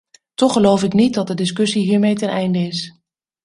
Toch 0.33 0.53
geloof 0.53 0.83
ik 0.83 0.93
niet 0.93 1.13
dat 1.13 1.27
de 1.27 1.33
discussie 1.33 1.83
hiermee 1.83 2.15
ten 2.15 2.29
einde 2.29 2.59
is. 2.59 2.99